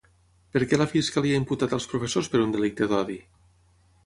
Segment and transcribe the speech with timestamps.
[0.55, 3.21] Per què la fiscalia ha imputat als professors per un delicte d'odi?